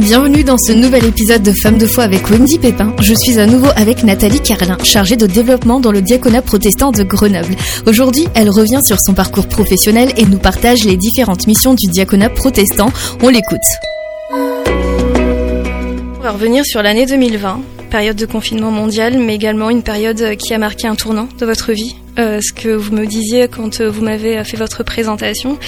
[0.00, 2.96] Bienvenue dans ce nouvel épisode de Femmes de foi avec Wendy Pépin.
[3.00, 7.02] Je suis à nouveau avec Nathalie Carlin, chargée de développement dans le diaconat protestant de
[7.02, 7.54] Grenoble.
[7.86, 12.30] Aujourd'hui, elle revient sur son parcours professionnel et nous partage les différentes missions du diaconat
[12.30, 12.90] protestant.
[13.22, 13.58] On l'écoute.
[14.32, 17.60] On va revenir sur l'année 2020,
[17.90, 21.72] période de confinement mondial, mais également une période qui a marqué un tournant de votre
[21.72, 21.96] vie.
[22.18, 25.58] Euh, ce que vous me disiez quand euh, vous m'avez fait votre présentation.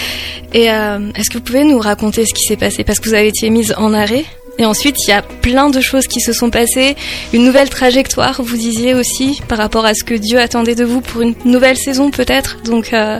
[0.52, 2.84] Et euh, est-ce que vous pouvez nous raconter ce qui s'est passé?
[2.84, 4.24] Parce que vous avez été mise en arrêt
[4.58, 6.94] et ensuite, il y a plein de choses qui se sont passées,
[7.32, 11.00] une nouvelle trajectoire, vous disiez aussi, par rapport à ce que Dieu attendait de vous
[11.00, 12.58] pour une nouvelle saison peut-être.
[12.64, 13.18] Donc, euh...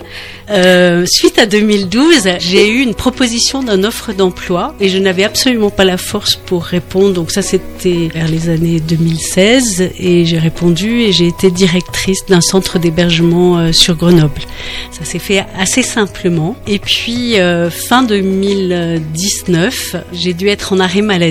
[0.50, 5.70] Euh, suite à 2012, j'ai eu une proposition d'un offre d'emploi et je n'avais absolument
[5.70, 7.14] pas la force pour répondre.
[7.14, 12.42] Donc ça, c'était vers les années 2016 et j'ai répondu et j'ai été directrice d'un
[12.42, 14.42] centre d'hébergement euh, sur Grenoble.
[14.91, 16.56] Ça s'est fait assez simplement.
[16.66, 17.36] Et puis
[17.70, 21.21] fin 2019, j'ai dû être en arrêt maladie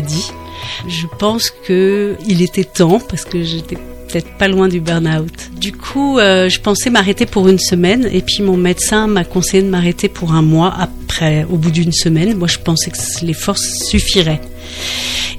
[0.88, 3.78] je pense que il était temps parce que j'étais
[4.12, 5.52] peut-être pas loin du burn-out.
[5.58, 9.64] Du coup, euh, je pensais m'arrêter pour une semaine et puis mon médecin m'a conseillé
[9.64, 12.36] de m'arrêter pour un mois après, au bout d'une semaine.
[12.36, 14.42] Moi, je pensais que les forces suffiraient.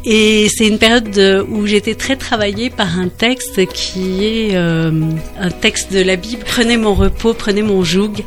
[0.04, 4.90] Et c'est une période où j'étais très travaillée par un texte qui est euh,
[5.38, 6.42] un texte de la Bible.
[6.44, 8.24] Prenez mon repos, prenez mon joug.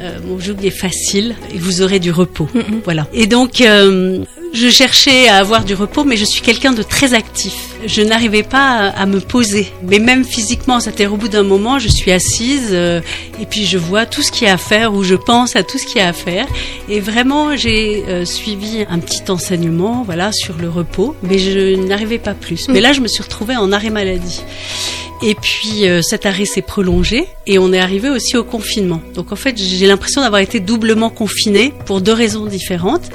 [0.00, 2.48] Euh, mon joug est facile et vous aurez du repos.
[2.84, 3.06] Voilà.
[3.12, 3.62] Et donc,
[4.54, 7.73] je cherchais à avoir du repos, mais je suis quelqu'un de très actif.
[7.86, 11.88] Je n'arrivais pas à, me poser, mais même physiquement, c'est-à-dire au bout d'un moment, je
[11.88, 13.00] suis assise euh,
[13.40, 15.62] et puis je vois tout ce qu'il y a à faire ou je pense à
[15.62, 16.46] tout ce qu'il y a à faire.
[16.88, 22.18] Et vraiment, j'ai euh, suivi un petit enseignement, voilà, sur le repos, mais je n'arrivais
[22.18, 22.68] pas plus.
[22.68, 24.42] Mais là, je me suis retrouvée en arrêt maladie.
[25.26, 29.00] Et puis euh, cet arrêt s'est prolongé et on est arrivé aussi au confinement.
[29.14, 33.08] Donc en fait, j'ai l'impression d'avoir été doublement confinée pour deux raisons différentes.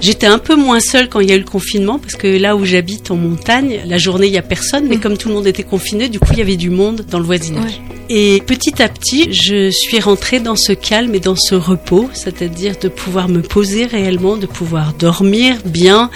[0.00, 2.56] J'étais un peu moins seule quand il y a eu le confinement parce que là
[2.56, 5.00] où j'habite en montagne, la journée il y a personne, mais mm.
[5.00, 7.24] comme tout le monde était confiné, du coup il y avait du monde dans le
[7.24, 7.80] voisinage.
[8.08, 12.74] Et petit à petit, je suis rentrée dans ce calme et dans ce repos, c'est-à-dire
[12.80, 16.10] de pouvoir me poser réellement, de pouvoir dormir bien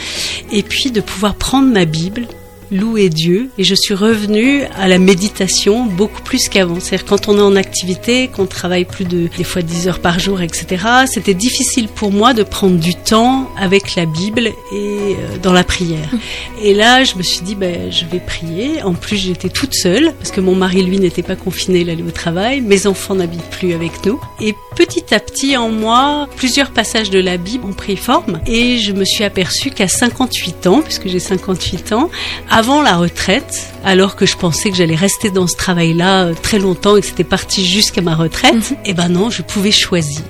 [0.52, 2.26] et puis de pouvoir prendre ma Bible
[2.70, 6.80] louer Dieu et je suis revenue à la méditation beaucoup plus qu'avant.
[6.80, 10.18] C'est-à-dire quand on est en activité, qu'on travaille plus de des fois 10 heures par
[10.18, 10.84] jour, etc.
[11.06, 15.64] C'était difficile pour moi de prendre du temps avec la Bible et euh, dans la
[15.64, 16.10] prière.
[16.62, 18.82] Et là, je me suis dit, ben, je vais prier.
[18.82, 22.02] En plus, j'étais toute seule parce que mon mari, lui, n'était pas confiné, il allait
[22.02, 22.60] au travail.
[22.60, 24.20] Mes enfants n'habitent plus avec nous.
[24.40, 28.78] Et petit à petit, en moi, plusieurs passages de la Bible ont pris forme et
[28.78, 32.10] je me suis aperçue qu'à 58 ans, puisque j'ai 58 ans,
[32.56, 36.58] avant la retraite, alors que je pensais que j'allais rester dans ce travail-là euh, très
[36.58, 38.76] longtemps et que c'était parti jusqu'à ma retraite, mhm.
[38.86, 40.22] eh ben non, je pouvais choisir.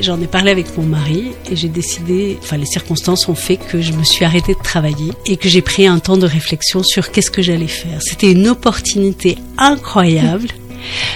[0.00, 3.80] J'en ai parlé avec mon mari et j'ai décidé, enfin les circonstances ont fait que
[3.80, 7.10] je me suis arrêtée de travailler et que j'ai pris un temps de réflexion sur
[7.10, 8.00] qu'est-ce que j'allais faire.
[8.02, 10.48] C'était une opportunité incroyable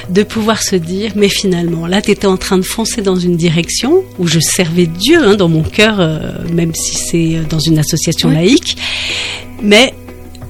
[0.09, 3.37] de pouvoir se dire, mais finalement, là, tu étais en train de foncer dans une
[3.37, 6.19] direction où je servais Dieu hein, dans mon cœur, euh,
[6.51, 8.79] même si c'est euh, dans une association laïque,
[9.61, 9.93] mais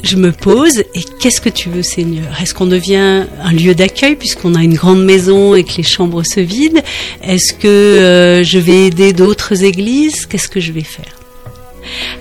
[0.02, 2.26] je me pose et qu'est-ce que tu veux Seigneur?
[2.40, 6.22] Est-ce qu'on devient un lieu d'accueil puisqu'on a une grande maison et que les chambres
[6.24, 6.80] se vident?
[7.22, 10.26] Est-ce que euh, je vais aider d'autres églises?
[10.26, 11.15] Qu'est-ce que je vais faire?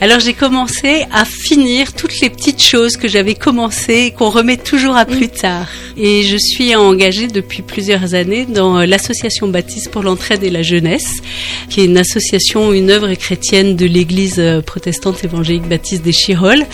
[0.01, 4.57] Alors j'ai commencé à finir toutes les petites choses que j'avais commencé et qu'on remet
[4.57, 5.67] toujours à plus tard.
[5.97, 11.21] Et je suis engagée depuis plusieurs années dans l'association baptiste pour l'entraide et la jeunesse,
[11.69, 16.65] qui est une association, une œuvre chrétienne de l'église protestante évangélique baptiste des Chirolles.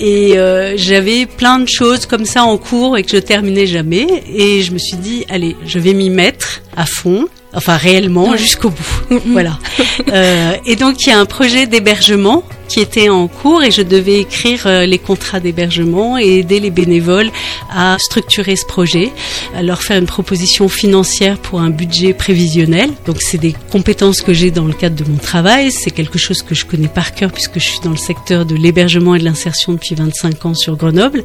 [0.00, 4.06] Et euh, j'avais plein de choses comme ça en cours et que je terminais jamais.
[4.34, 8.70] Et je me suis dit, allez, je vais m'y mettre à fond enfin réellement jusqu'au
[8.70, 9.20] bout.
[9.26, 9.58] voilà.
[10.12, 13.82] Euh, et donc il y a un projet d'hébergement qui était en cours et je
[13.82, 17.30] devais écrire euh, les contrats d'hébergement et aider les bénévoles
[17.70, 19.12] à structurer ce projet,
[19.54, 22.90] à leur faire une proposition financière pour un budget prévisionnel.
[23.06, 26.42] Donc c'est des compétences que j'ai dans le cadre de mon travail, c'est quelque chose
[26.42, 29.24] que je connais par cœur puisque je suis dans le secteur de l'hébergement et de
[29.24, 31.24] l'insertion depuis 25 ans sur Grenoble.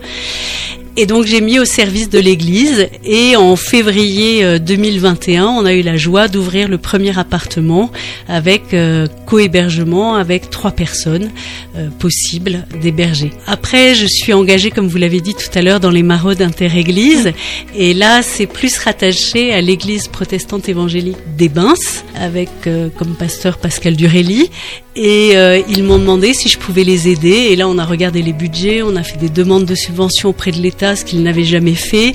[1.02, 2.90] Et donc j'ai mis au service de l'Église.
[3.06, 7.90] Et en février 2021, euh, on a eu la joie d'ouvrir le premier appartement
[8.28, 11.32] avec euh, co-hébergement avec trois personnes
[11.78, 13.32] euh, possibles d'héberger.
[13.48, 17.32] Après, je suis engagée, comme vous l'avez dit tout à l'heure, dans les maraudes inter-églises.
[17.78, 21.76] Et là c'est plus rattaché à l'Église protestante évangélique des Bains
[22.20, 22.50] avec
[22.98, 24.50] comme pasteur Pascal Durelli
[24.96, 25.34] et
[25.70, 28.82] ils m'ont demandé si je pouvais les aider et là on a regardé les budgets,
[28.82, 32.14] on a fait des demandes de subventions auprès de l'État ce qu'il n'avait jamais fait.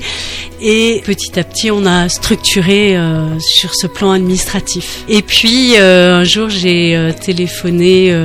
[0.61, 5.03] Et petit à petit, on a structuré euh, sur ce plan administratif.
[5.09, 8.15] Et puis, euh, un jour, j'ai euh, téléphoné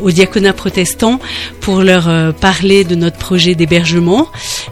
[0.00, 1.20] au diaconat protestant
[1.60, 4.28] pour leur euh, parler de notre projet d'hébergement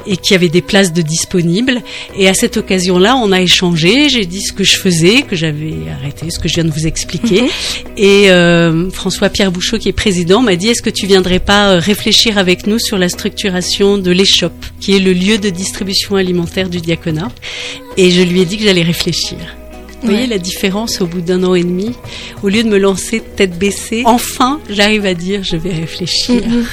[0.07, 1.81] et qu'il y avait des places de disponibles.
[2.17, 4.09] Et à cette occasion-là, on a échangé.
[4.09, 6.87] J'ai dit ce que je faisais, que j'avais arrêté, ce que je viens de vous
[6.87, 7.43] expliquer.
[7.43, 7.49] Mhm.
[7.97, 11.79] Et euh, François-Pierre Bouchot, qui est président, m'a dit est-ce que tu viendrais pas euh,
[11.79, 16.69] réfléchir avec nous sur la structuration de l'échoppe, qui est le lieu de distribution alimentaire
[16.69, 17.31] du diaconat?
[17.97, 19.39] Et je lui ai dit que j'allais réfléchir.
[20.03, 21.95] Vous voyez la différence au bout d'un an et demi
[22.43, 26.41] Au lieu de me lancer tête baissée, enfin, j'arrive à dire je vais réfléchir.
[26.41, 26.65] Mm-hmm.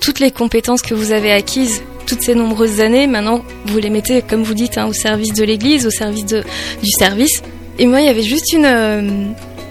[0.00, 4.20] Toutes les compétences que vous avez acquises toutes ces nombreuses années, maintenant, vous les mettez,
[4.20, 6.42] comme vous dites, hein, au service de l'Église, au service de,
[6.82, 7.40] du service.
[7.78, 9.30] Et moi, il y avait juste une, euh,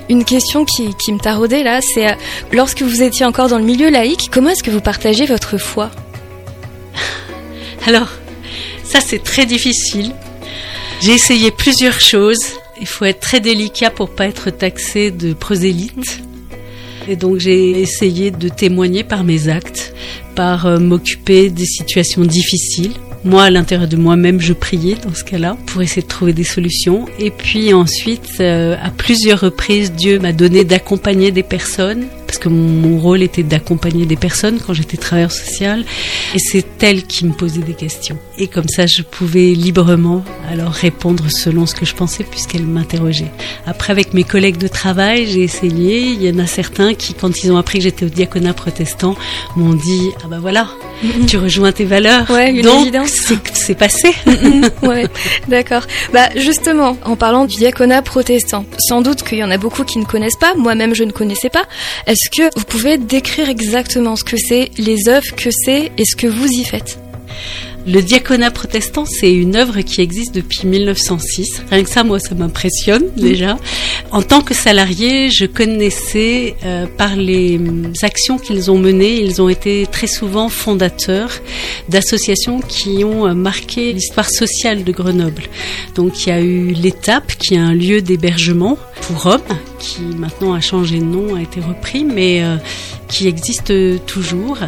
[0.09, 2.13] une question qui, qui, me taraudait là, c'est euh,
[2.53, 5.91] lorsque vous étiez encore dans le milieu laïque, comment est-ce que vous partagez votre foi?
[7.85, 8.07] Alors,
[8.83, 10.13] ça c'est très difficile.
[11.01, 12.39] J'ai essayé plusieurs choses.
[12.79, 16.21] Il faut être très délicat pour pas être taxé de prosélyte.
[17.07, 19.93] Et donc j'ai essayé de témoigner par mes actes,
[20.35, 22.93] par euh, m'occuper des situations difficiles.
[23.25, 26.45] Moi, à l'intérieur de moi-même, je priais dans ce cas-là pour essayer de trouver des
[26.45, 27.05] solutions.
[27.19, 32.49] Et puis ensuite, euh, à plusieurs reprises, Dieu m'a donné d'accompagner des personnes parce que
[32.49, 35.83] mon, rôle était d'accompagner des personnes quand j'étais travailleur social
[36.35, 40.71] et c'est elle qui me posait des questions et comme ça je pouvais librement alors
[40.71, 43.31] répondre selon ce que je pensais puisqu'elle m'interrogeait.
[43.65, 47.43] Après avec mes collègues de travail j'ai essayé, il y en a certains qui quand
[47.43, 49.15] ils ont appris que j'étais au diaconat protestant
[49.55, 50.67] m'ont dit ah ben voilà
[51.25, 52.89] tu rejoins tes valeurs ouais, une donc
[53.53, 54.13] c'est passé.
[54.83, 55.07] ouais,
[55.47, 55.83] d'accord.
[56.13, 59.99] Bah justement en parlant du diaconat protestant, sans doute qu'il y en a beaucoup qui
[59.99, 61.63] ne connaissent pas, moi-même je ne connaissais pas.
[62.07, 66.15] Est-ce que vous pouvez décrire exactement ce que c'est, les œuvres que c'est et ce
[66.15, 66.97] que vous y faites?
[67.87, 71.63] Le diaconat protestant, c'est une œuvre qui existe depuis 1906.
[71.71, 73.19] Rien que ça, moi, ça m'impressionne mm.
[73.19, 73.57] déjà.
[74.11, 79.41] En tant que salarié, je connaissais euh, par les mm, actions qu'ils ont menées, ils
[79.41, 81.31] ont été très souvent fondateurs
[81.87, 85.43] d'associations qui ont euh, marqué l'histoire sociale de Grenoble.
[85.95, 88.77] Donc il y a eu l'étape, qui est un lieu d'hébergement
[89.09, 89.25] pour
[89.79, 92.57] qui maintenant a changé de nom, a été repris, mais euh,
[93.09, 93.73] qui existe
[94.05, 94.59] toujours.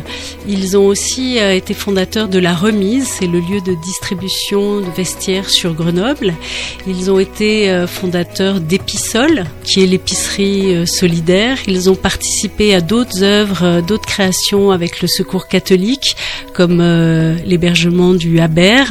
[0.47, 4.89] Ils ont aussi euh, été fondateurs de La Remise, c'est le lieu de distribution de
[4.97, 6.33] vestiaires sur Grenoble.
[6.87, 11.57] Ils ont été euh, fondateurs d'Épisol, qui est l'épicerie euh, solidaire.
[11.67, 16.15] Ils ont participé à d'autres œuvres, d'autres créations avec le Secours catholique,
[16.53, 16.81] comme
[17.45, 18.83] l'hébergement du Haber.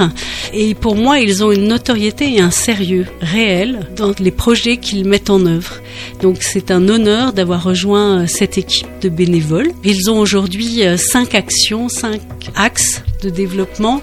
[0.54, 5.04] Et pour moi, ils ont une notoriété et un sérieux réel dans les projets qu'ils
[5.04, 5.74] mettent en œuvre.
[6.22, 9.39] Donc c'est un honneur d'avoir rejoint cette équipe de bénévoles
[9.84, 12.20] ils ont aujourd'hui euh, cinq actions, cinq
[12.56, 14.02] axes de développement.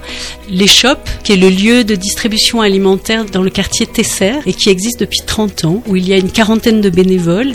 [0.50, 0.68] Les
[1.24, 5.22] qui est le lieu de distribution alimentaire dans le quartier Tesser et qui existe depuis
[5.26, 7.54] 30 ans, où il y a une quarantaine de bénévoles.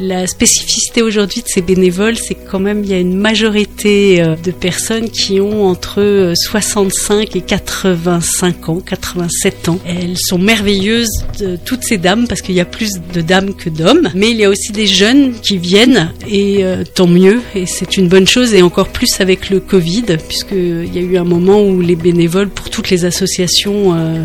[0.00, 4.36] La spécificité aujourd'hui de ces bénévoles, c'est quand même il y a une majorité euh,
[4.36, 9.78] de personnes qui ont entre 65 euh, et 85 ans, 87 ans.
[9.86, 11.26] Elles sont merveilleuses,
[11.64, 14.44] toutes ces dames, parce qu'il y a plus de dames que d'hommes, mais il y
[14.44, 16.64] a aussi des jeunes qui viennent et
[16.94, 20.98] tant mieux, et c'est une bonne chose, et encore plus avec le Covid, puisqu'il y
[20.98, 24.24] a eu un moment où les bénévoles, pour toutes les associations, euh,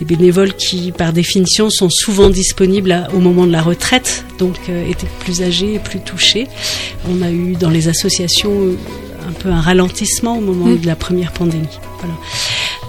[0.00, 4.77] les bénévoles qui, par définition, sont souvent disponibles au moment de la retraite, donc euh,
[4.86, 6.46] étaient plus âgés et plus touchés.
[7.08, 8.76] On a eu dans les associations
[9.28, 10.78] un peu un ralentissement au moment mmh.
[10.78, 11.78] de la première pandémie.
[12.00, 12.14] Voilà.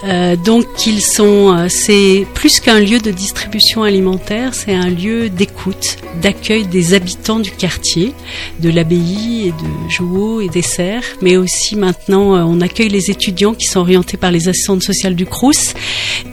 [0.03, 5.29] Euh, donc ils sont, euh, c'est plus qu'un lieu de distribution alimentaire, c'est un lieu
[5.29, 8.13] d'écoute, d'accueil des habitants du quartier,
[8.59, 13.11] de l'abbaye et de Jouot et des Serres, mais aussi maintenant euh, on accueille les
[13.11, 15.73] étudiants qui sont orientés par les assistantes sociales du Crous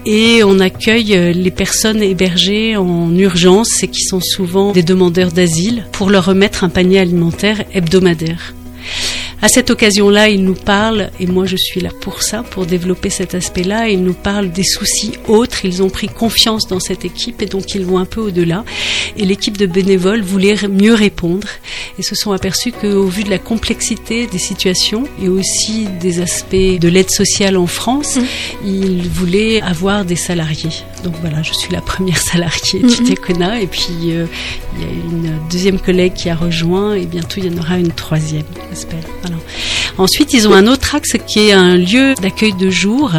[0.04, 5.86] et on accueille les personnes hébergées en urgence et qui sont souvent des demandeurs d'asile
[5.92, 8.54] pour leur remettre un panier alimentaire hebdomadaire.
[9.42, 13.10] À cette occasion-là, il nous parle, et moi je suis là pour ça, pour développer
[13.10, 17.42] cet aspect-là, il nous parle des soucis autres, ils ont pris confiance dans cette équipe
[17.42, 18.64] et donc ils vont un peu au-delà.
[19.16, 21.48] Et l'équipe de bénévoles voulait mieux répondre
[21.98, 26.54] et se sont aperçus qu'au vu de la complexité des situations et aussi des aspects
[26.54, 28.66] de l'aide sociale en France, mmh.
[28.66, 30.70] ils voulaient avoir des salariés.
[31.04, 34.26] Donc voilà, je suis la première salariée du diaconat et puis euh,
[34.76, 37.78] il y a une deuxième collègue qui a rejoint et bientôt il y en aura
[37.78, 39.04] une troisième, j'espère.
[39.98, 43.12] Ensuite, ils ont un autre axe qui est un lieu d'accueil de jour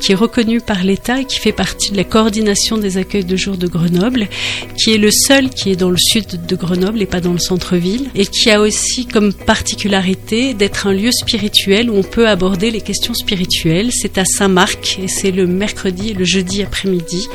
[0.00, 3.36] qui est reconnu par l'État et qui fait partie de la coordination des accueils de
[3.36, 4.28] jour de Grenoble,
[4.76, 7.38] qui est le seul qui est dans le sud de Grenoble et pas dans le
[7.38, 12.70] centre-ville, et qui a aussi comme particularité d'être un lieu spirituel où on peut aborder
[12.70, 13.90] les questions spirituelles.
[13.92, 17.26] C'est à Saint-Marc et c'est le mercredi et le jeudi après-midi.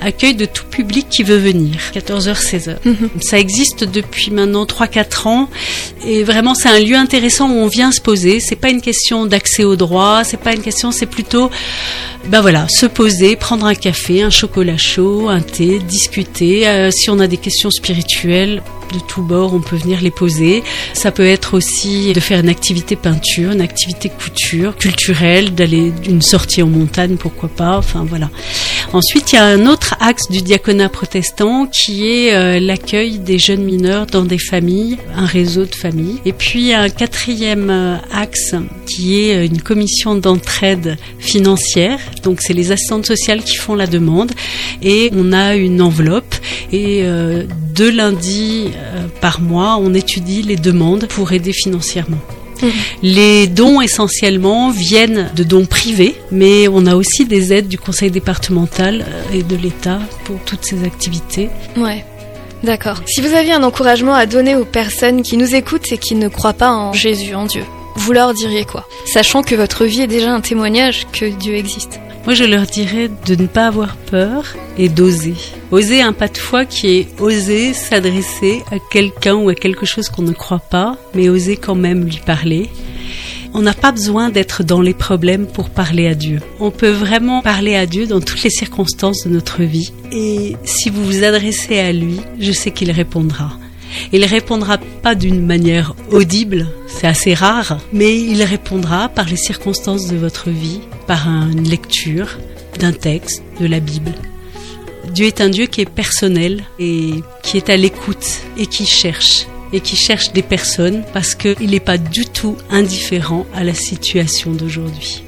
[0.00, 2.76] Accueil de tout public qui veut venir, 14h, 16h.
[2.84, 3.10] Mhm.
[3.20, 5.50] Ça existe depuis maintenant 3-4 ans
[6.06, 8.40] et vraiment c'est un lieu intéressant où on vient se poser.
[8.40, 11.50] C'est pas une question d'accès au droit, c'est pas une question, c'est plutôt,
[12.28, 16.68] ben voilà, se poser, prendre un café, un chocolat chaud, un thé, discuter.
[16.68, 18.62] Euh, si on a des questions spirituelles,
[18.92, 20.62] de tous bords, on peut venir les poser.
[20.92, 26.22] Ça peut être aussi de faire une activité peinture, une activité couture, culturelle, d'aller d'une
[26.22, 27.78] sortie en montagne, pourquoi pas.
[27.78, 28.30] Enfin voilà.
[28.92, 33.38] Ensuite, il y a un autre axe du diaconat protestant qui est euh, l'accueil des
[33.38, 36.20] jeunes mineurs dans des familles, un réseau de familles.
[36.24, 38.54] Et puis un quatrième euh, axe
[38.86, 42.00] qui est une commission d'entraide financière.
[42.22, 44.32] Donc c'est les assistantes sociales qui font la demande
[44.82, 46.34] et on a une enveloppe
[46.72, 47.04] et
[47.74, 48.70] deux lundis
[49.20, 52.18] par mois on étudie les demandes pour aider financièrement.
[53.02, 58.10] Les dons essentiellement viennent de dons privés, mais on a aussi des aides du conseil
[58.10, 61.48] départemental euh, et de l'État pour toutes ces activités.
[61.76, 62.04] Ouais.
[62.62, 63.00] D'accord.
[63.06, 66.28] Si vous aviez un encouragement à donner aux personnes qui nous écoutent et qui ne
[66.28, 67.64] croient pas en Jésus, en Dieu,
[68.00, 72.00] vous leur diriez quoi Sachant que votre vie est déjà un témoignage que Dieu existe?
[72.24, 74.44] Moi, je leur dirais de ne pas avoir peur
[74.78, 75.34] et d'oser.
[75.70, 80.08] Oser un pas de foi qui est oser s'adresser à quelqu'un ou à quelque chose
[80.08, 82.70] qu'on ne croit pas, mais oser quand même lui parler.
[83.52, 86.40] On n'a pas besoin d'être dans les problèmes pour parler à Dieu.
[86.58, 89.92] On peut vraiment parler à Dieu dans toutes les circonstances de notre vie.
[90.10, 93.50] Et si vous vous adressez à lui, je sais qu'il répondra.
[94.12, 100.06] Il répondra pas d'une manière audible, c'est assez rare, mais il répondra par les circonstances
[100.06, 102.38] de votre vie, par une lecture
[102.78, 104.12] d'un texte, de la Bible.
[105.12, 109.46] Dieu est un Dieu qui est personnel et qui est à l'écoute et qui cherche
[109.72, 114.52] et qui cherche des personnes parce qu'il n'est pas du tout indifférent à la situation
[114.52, 115.22] d'aujourd'hui.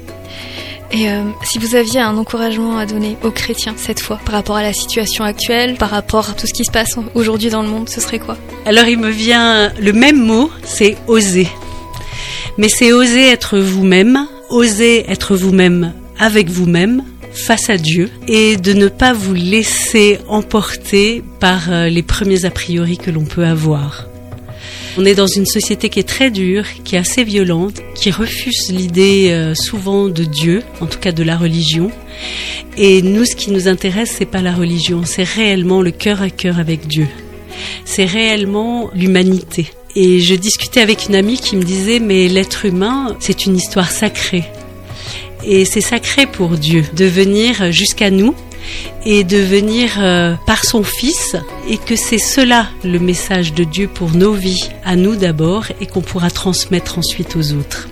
[0.93, 4.57] Et euh, si vous aviez un encouragement à donner aux chrétiens cette fois par rapport
[4.57, 7.67] à la situation actuelle, par rapport à tout ce qui se passe aujourd'hui dans le
[7.67, 8.37] monde, ce serait quoi?
[8.65, 11.47] Alors il me vient le même mot, c'est oser.
[12.59, 18.73] Mais c'est oser être vous-même, oser être vous-même avec vous-même, face à Dieu et de
[18.73, 24.05] ne pas vous laisser emporter par euh, les premiers a priori que l'on peut avoir.
[24.95, 28.69] On est dans une société qui est très dure, qui est assez violente, qui refuse
[28.69, 31.89] l'idée euh, souvent de Dieu, en tout cas de la religion.
[32.77, 36.29] Et nous, ce qui nous intéresse, c'est pas la religion, c'est réellement le cœur à
[36.29, 37.07] cœur avec Dieu.
[37.85, 39.67] C'est réellement l'humanité.
[39.95, 43.89] Et je discutais avec une amie qui me disait, mais l'être humain, c'est une histoire
[43.89, 44.43] sacrée.
[45.43, 48.35] Et c'est sacré pour Dieu de venir jusqu'à nous
[49.05, 51.35] et de venir euh, par son Fils
[51.69, 55.85] et que c'est cela le message de Dieu pour nos vies, à nous d'abord et
[55.85, 57.89] qu'on pourra transmettre ensuite aux autres.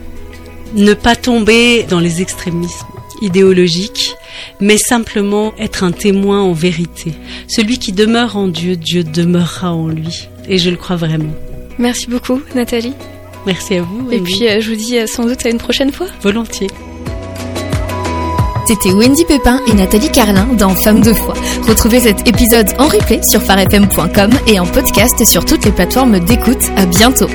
[0.75, 2.87] Ne pas tomber dans les extrémismes
[3.21, 4.15] idéologiques,
[4.59, 7.13] mais simplement être un témoin en vérité.
[7.47, 10.27] Celui qui demeure en Dieu, Dieu demeurera en lui.
[10.47, 11.33] Et je le crois vraiment.
[11.77, 12.93] Merci beaucoup, Nathalie.
[13.45, 14.11] Merci à vous.
[14.11, 16.07] Et puis, euh, je vous dis euh, sans doute à une prochaine fois.
[16.21, 16.67] Volontiers.
[18.71, 21.33] C'était Wendy Pépin et Nathalie Carlin dans Femmes de foi.
[21.67, 26.71] Retrouvez cet épisode en replay sur farfm.com et en podcast sur toutes les plateformes d'écoute.
[26.77, 27.27] À bientôt.